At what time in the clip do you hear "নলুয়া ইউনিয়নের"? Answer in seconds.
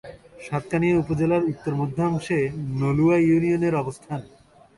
2.79-3.73